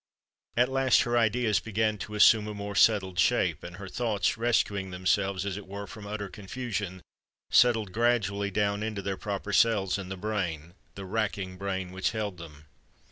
At 0.57 0.69
last 0.71 1.01
her 1.03 1.15
ideas 1.15 1.59
began 1.59 1.99
to 1.99 2.15
assume 2.15 2.47
a 2.47 2.55
more 2.55 2.73
settled 2.73 3.19
shape; 3.19 3.61
and 3.63 3.75
her 3.75 3.87
thoughts, 3.87 4.35
rescuing 4.35 4.89
themselves 4.89 5.45
as 5.45 5.57
it 5.57 5.67
were 5.67 5.85
from 5.85 6.07
utter 6.07 6.27
confusion, 6.27 7.03
settled 7.51 7.91
gradually 7.91 8.49
down 8.49 8.81
into 8.81 9.03
their 9.03 9.15
proper 9.15 9.53
cells 9.53 9.99
in 9.99 10.09
the 10.09 10.17
brain—the 10.17 11.05
racking 11.05 11.55
brain 11.59 11.91
which 11.91 12.13
held 12.13 12.39
them! 12.39 12.65